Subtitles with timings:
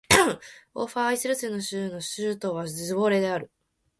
[0.73, 3.51] オーファーアイセル州の州都はズヴォレである